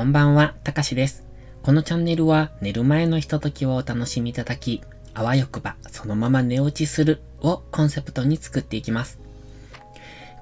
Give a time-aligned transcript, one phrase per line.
[0.00, 1.24] こんばんは、たかしです。
[1.62, 4.80] このチャンネルは寝る前のひとときをお楽しみいただき、
[5.12, 9.20] あわよくばそのまま寝落ちするをコンセプトに作っていきます。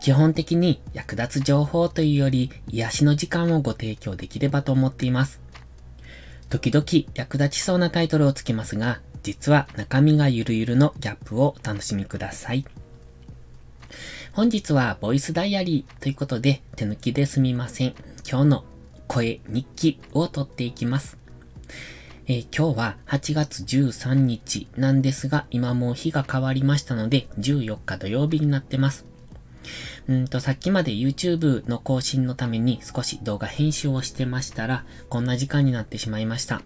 [0.01, 5.41] 基本的に役立つ情報というより癒しの時間をご提供できればと思っています。
[6.51, 12.65] 時々役立ちそうなタイトルをつけますが、実は中身がゆるゆるのギャップをお楽しみください。
[14.31, 17.95] 本日はボイスダイアリーということで手抜きですみません。
[18.25, 18.65] 今日の
[19.09, 21.19] 声日記を撮っていきます。
[22.29, 29.07] えー、今日は8月13日なんですが、今もう日が変わりましたので、14日土曜日になってます。
[30.09, 36.61] うんと、さっきまで YouTube の更新のために少し動画編集をしてましたら、こんな時間になってしまいました。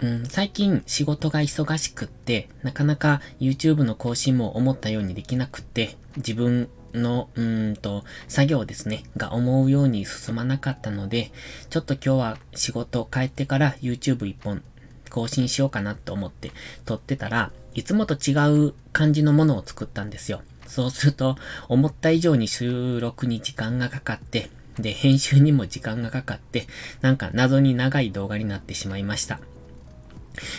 [0.00, 11.30] うん、最近仕事が忙しくって、なかなか YouTube の更新も思ったようにできなくって、自分の、うんと、作業ですね、が思うように進まなかったので、
[11.70, 14.62] ちょっと今日は仕事帰ってから YouTube 一本
[15.10, 16.52] 更新しようかなと思って
[16.84, 18.32] 撮ってたら、いつもと違
[18.68, 20.42] う感じのものを作ったんですよ。
[20.66, 21.36] そうすると、
[21.68, 26.66] 思った以上に収録に時間がかかって、で、編集にも時間がかかって、
[27.00, 29.40] なんか謎に長い動画になってしまいました。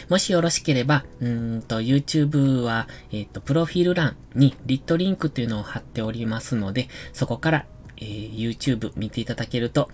[0.09, 7.65] もしよろしければ、うんと、YouTube は、えっ、ー、と、プロフィール欄にリットリンクというのを貼っておりますので、そこから、
[7.97, 9.89] えー、YouTube 見ていただけると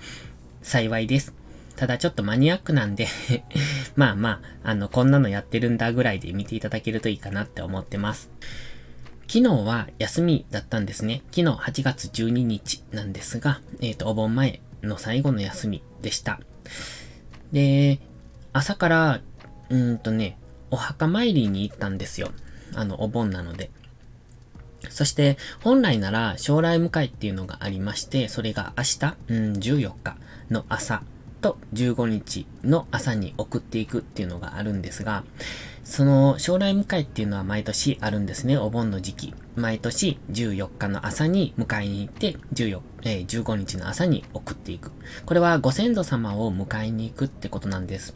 [0.61, 1.33] 幸いです。
[1.75, 3.07] ただちょっとマニアックなんで
[3.95, 8.29] まあまあ、あの、こんなのやってるんだぐらいで見ていただけるといいかなって思ってます。
[9.27, 11.23] 昨日は休みだったんですね。
[11.31, 16.39] 昨日8月12日なんですが、えっ、ー、と、お盆前の最後の休みでした。
[17.51, 17.99] で、
[18.51, 19.21] 朝から
[19.69, 20.37] うんとね、
[20.71, 22.31] お墓参りに行ったんですよ。
[22.75, 23.69] あの、お盆なので。
[24.89, 30.17] そして、本来なら将来迎えっていうのがありまして、それが明日、うん、14日
[30.49, 31.03] の朝
[31.41, 35.23] と15日の朝に送っていくっていうのがあるんですが、
[35.83, 39.33] その将来迎えっていうのは毎年あるんですね、お盆の時期。
[39.55, 44.91] 毎年14日の朝に迎えに行って、14えー、15日の朝に送っていく。
[45.25, 48.15] これはご先祖様を迎えに行くってことなんです。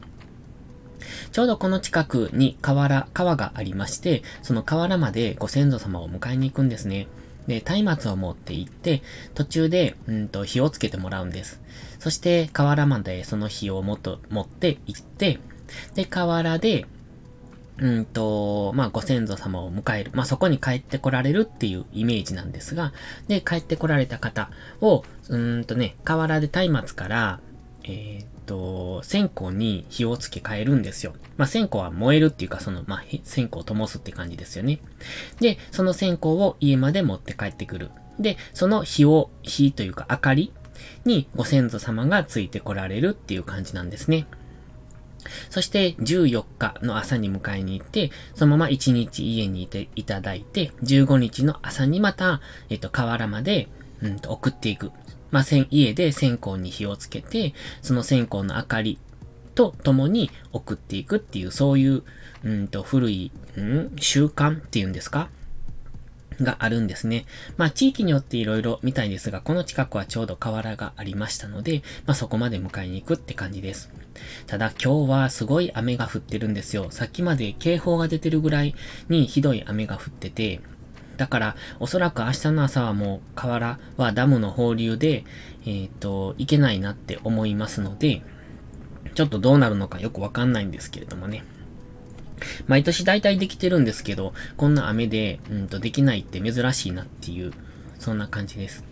[1.31, 7.08] ちょうどこの近くに河原、川がありまして、その河原までご先祖様を迎えに行くんですね。
[7.47, 9.02] で、松明を持って行って、
[9.34, 11.62] 途中で、うんと、火をつけてもらうんです。
[12.00, 15.40] そして、河原までその火をもっと持って行って、
[15.96, 16.86] で、河原で、
[17.80, 20.12] うんと、まあ、ご先祖様を迎える。
[20.13, 22.91] まあ、そこに帰ってこられるっていうイメージなんですが、
[23.28, 24.50] で、帰ってこられた方
[24.81, 27.40] を、うんとね、河原で松明から、
[27.84, 31.13] えー、と、線香に火をつけ変えるんですよ。
[31.38, 34.80] まあ、線香は燃えるっていうか、その、まあ、線香を灯すって感じですよね。
[35.40, 37.91] で、その線香を家まで持って帰ってくる。
[38.19, 40.52] で、その火を、火というか明かり
[41.06, 44.25] にご先祖様がついてこられるっていう感じなんですね。
[45.50, 53.68] そして14日の朝に迎えに行って、そのまま1日家にいていただいて、15日の朝にまた、えっと、河原まで、
[54.02, 54.91] うんと、送っていく。
[55.32, 59.00] まあ、家で線香に火をつけて、その線香の明かり
[59.56, 62.04] と共に送っていくっていう、そういう、
[62.44, 65.30] うんと、古い、ん習慣っていうんですか？
[66.40, 67.26] があるんですね。
[67.58, 73.90] まあ地域によって色々みたいですが、この近くはちょうど河原がありましたので、まあそこまで迎えに行くって感じです。
[74.46, 76.92] ただ今日はすごい雨が降ってるんですよ。
[76.92, 78.76] さっきまで警報が出てるぐらい
[79.10, 80.62] にひどい雨が降ってて、
[81.18, 85.26] だから、おそらく明日の朝はもう河原はダムの放流で、
[85.66, 88.22] えっ、ー、と、行けないなって思いますので、
[89.16, 91.44] ちょっとどうなるのかよくわかんないんですけれどもね。
[92.68, 97.52] 毎年大体できてるんですけど、こんな雨で、うんと、できないって珍しいなっていう、
[97.98, 98.84] そんな感じです。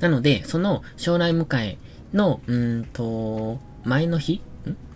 [0.00, 1.78] なので、その将来迎え
[2.12, 4.42] の、うんと、前の日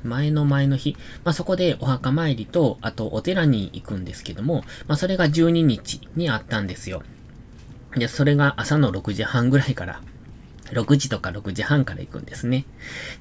[0.06, 7.03] 前の前の日、まあ、そこでお墓参りと、あとお寺に行くんですけども、まあ、それが12日にあったんですよ。
[7.97, 10.00] で、それが朝の6時半ぐらいから、
[10.73, 12.64] 6時とか6時半から行くんですね。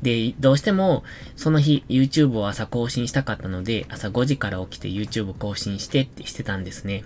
[0.02, 1.04] で、どうしても、
[1.36, 7.04] その日、YouTube を朝更新したかったので、朝5時から起きて YouTube 更新してってしてたんですね。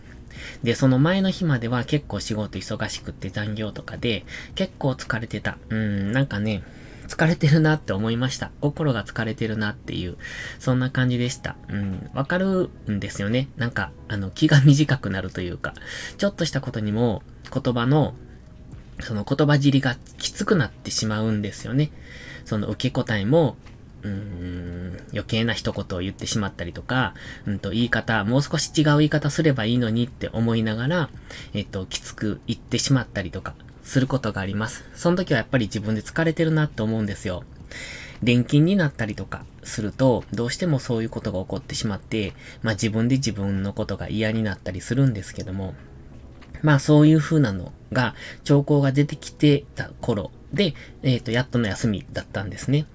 [0.64, 5.58] で、その前の日までは結構仕事忙しくって残業とかで、結構疲れてた。
[5.70, 6.64] うん、なんかね、
[7.10, 8.52] 疲れてるなって思いました。
[8.62, 10.18] 心が疲れてるなっていう、
[10.60, 11.56] そんな感じでした。
[11.68, 13.50] うん、わかるんですよね。
[13.58, 15.74] なんか、あの、気が短くなるというか、
[16.18, 18.14] ちょっとしたことにも言葉の、
[19.02, 21.92] その言葉尻がきつくなってしまうんですよね。
[22.46, 23.58] その受け答えも、
[24.04, 27.16] うーん、余計な一言を言ってしまったりとか、
[27.48, 31.10] うんと、言い方、もう少し違う言い方すればいいのにって思いながら、
[31.54, 33.56] えっと、きつく言ってしまったりとか、
[33.90, 34.86] することがあります。
[34.94, 37.44] その時はやっぱり自分で疲れてるなって思うんですよ。
[38.22, 45.74] 錬金になったりとかすると、どうしてもそういうことが起こってしまって、まあ自分で自分のことが嫌になったりするんですけども、
[46.62, 48.14] まあそういう風なのが、
[48.44, 52.86] 兆候が出てきてた頃で、えっ、ー、と、やっとの休みだったんですね。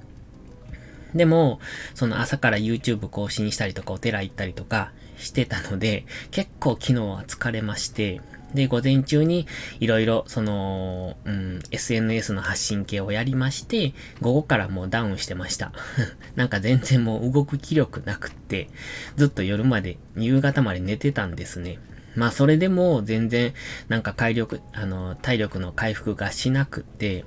[1.12, 1.58] でも、
[1.94, 8.20] その朝から YouTube 更新したりとかお寺行ったりとかしてたので、結構昨日は疲れまして、
[8.54, 9.46] で、午前中に
[9.80, 15.72] いろいろその、うん、SNS の発信系をやりまして、午後からもうダウンしてました。
[16.36, 18.68] なんか全然もう動く気力なくって、
[19.16, 21.78] ずっと夜まで、夕方まで寝てたんですね。
[22.14, 23.52] まあそれでも全然
[23.88, 27.24] なんか体力、あの、体力の回復がしなくて、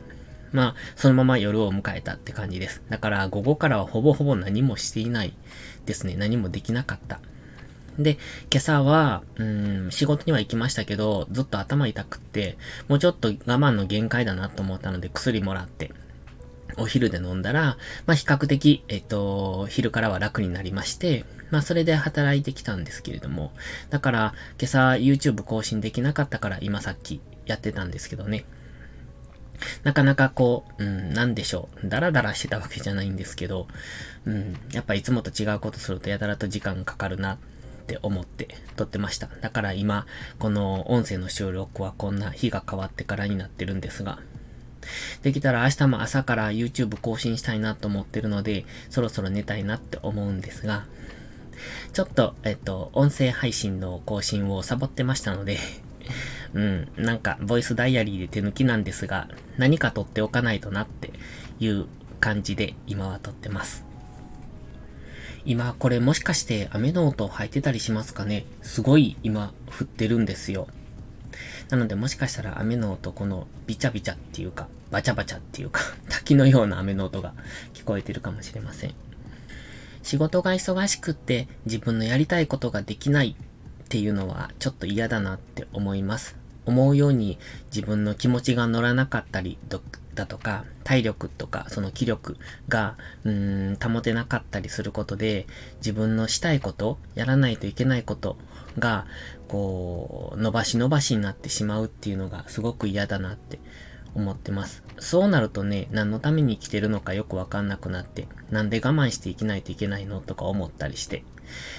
[0.54, 2.82] まあそのまま夜を迎えたって感じです。
[2.90, 5.34] だから午後からはほぼほぼ何もしていない
[5.86, 6.16] ですね。
[6.18, 7.20] 何もできなかった。
[7.98, 8.18] で、
[8.52, 12.58] 今朝は、うん、仕事には行きましたけど、ずっと頭痛くって、
[12.88, 15.92] もうちょっと我慢の限界だなと思ったので薬もらって、
[16.78, 23.52] お昼で飲んだら、まあ比較的、えっと、昼からは楽になりまして、まあそれで働いてきたんですけれども、
[23.90, 28.46] だから今朝 YouTube 更新できなかったから今さっきやってたんですけどね。
[29.84, 31.90] なかなかこう、うん、なんでしょう。
[31.90, 33.68] ダラダラしてたわけじゃないんですけど、
[34.26, 37.40] うん、やっぱいつもと違うことするとやたらと時間かかるな
[37.88, 39.28] って思って撮ってました。
[39.28, 40.06] だから今、
[40.40, 44.20] この音声の収録はこんな日が変わってからになってるんですが、
[45.22, 50.86] できたら明日も朝から YouTube 更新したいなと思ってるので、そろそろ寝たいなって思うんですが、
[51.94, 55.58] ちょっと、えっと、音声配信の更新をサボってましたので
[56.54, 61.12] うん、なんか、ボイスダイアリーで手抜きなんですが、何か撮っておかないとなって
[61.60, 61.86] いう
[62.20, 63.87] 感じで今は撮ってます。
[65.46, 68.46] 今これもしかして雨の音入ってたりしますかね？
[68.62, 70.68] すごい今降ってるんですよ。
[71.70, 77.34] なのでもしかしたら雨の音このビチャビチャっていうかバチャバチャっていうか 滝のような雨の音が
[77.74, 78.94] 聞こえてるかもしれません。
[80.04, 86.38] 仕事が忙しくって自分のやりたいことができないっていうのはちょっと嫌だなって思います。
[86.66, 87.38] 思うように
[87.74, 89.58] 自分の気持ちが乗らなかったり
[90.18, 92.38] だとか、体力とか、その気力
[92.68, 95.48] が、うーん、保てなかったりすることで、
[95.78, 98.38] 自分のしたいこと、やらないといけないこと
[98.78, 99.06] が、
[99.48, 103.60] こう、伸ばし伸ばしになってしまうっていうのがすごく嫌だなって
[104.16, 104.84] 思ってます。
[105.00, 111.24] そうなるとね、何のために生きてるのかよくわかんなくなって、なんで我慢して生きないといけないのとか思ったりして。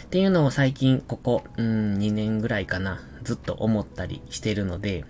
[0.04, 5.04] っていうのを最近、ここ、うん、2年ぐらいかな、ずっと思ったりしてるので、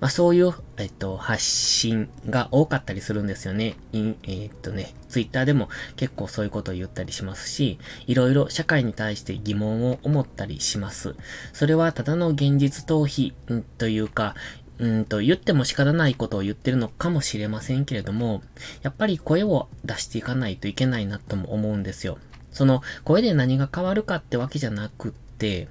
[0.00, 3.76] まあそういう、えっと、発信が多かったりするんですよね。
[3.92, 11.14] えー、っとね、ツイッターでも結構そういうことを言ったりしますし、いろいろ社会に対して疑問を思ったりします。
[11.52, 13.34] それはただの現実逃避、
[13.78, 14.34] というか、
[14.78, 18.42] うんと、言っても仕方ないことを言ってるのかもしれませんけれども、
[18.82, 22.18] やっぱり声を出していかないといけないなとも思うんですよ。
[22.50, 25.68] その、声で何が変わるかってわけじゃなくって、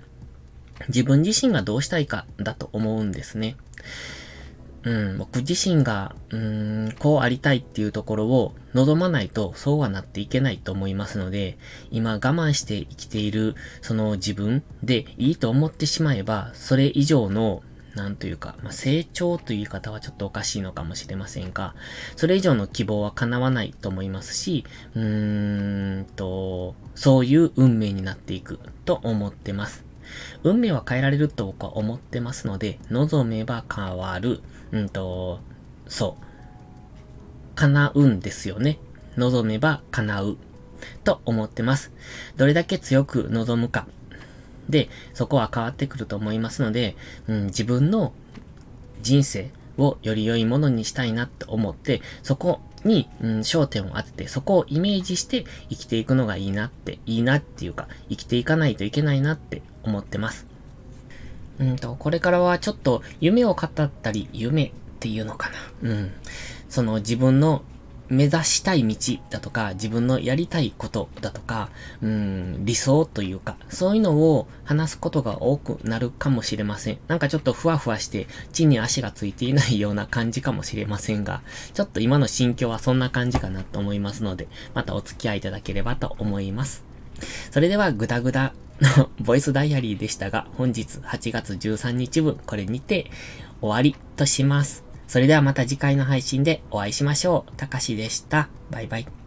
[0.87, 3.55] 自分自身がどうしたいかだと思うんですね。
[4.83, 11.57] うん、僕自身が、うーん、こうありたいっていうところを望まないとそうはなっていけないと思いますので、
[11.89, 17.63] 今我慢して生きているその自分でいいと思ってしまえば、それ以上の
[17.95, 21.75] なんというか、まあ、成長という言い方はちょっとおかしいのかもしれませんが、
[22.15, 24.65] それ以上の希望は叶わないと思いますし、
[24.95, 29.85] うーんと、そういう運命になっていくと思ってます。
[30.43, 34.41] 運命は変えられると僕は思ってますので、望めば変わる、
[34.71, 35.39] うんと、
[35.87, 36.25] そう、
[37.55, 38.79] 叶うんですよね。
[39.17, 40.37] 望めば叶う。
[41.03, 41.91] と思ってます。
[42.35, 43.87] どれだけ強く望むか。
[44.69, 46.95] で、そこは変わってくると思いますので、
[47.27, 48.13] うん、自分の
[49.01, 60.47] 人生をより良いものにしたいなって思って、そこに、うん、焦点を当てて、そこをイメージして生きていくのがいいなって、いいなっていうか、生きていかないといけないなって思ってます。
[61.59, 65.49] うんと、これからはちょっと夢を語ったり、夢っていうのか
[65.83, 65.89] な。
[65.89, 66.11] うん。
[66.69, 67.63] その自分の
[68.13, 71.69] 目指したい道だとか、自分のやりたいことだとか、
[72.01, 76.97] うん、理想というか、そういうのを話すことが多くなるかもしれません。
[77.07, 81.41] なんかちょっとふわふわして地に足がついていないような感じかもしれませんが、
[81.73, 86.83] ちょっと今の心境はそんな感じかなと思いますので、またお付き合いいただければと思います。
[87.51, 93.09] それでは、ぐだぐだの ボイスダイアリーでしたが、本日8月13日分、これにて
[93.61, 94.82] 終わりとします。
[95.07, 97.55] それではまた次回の配信でお会いしましょう。
[97.57, 98.49] たかしでした。
[98.71, 99.22] バイバイ。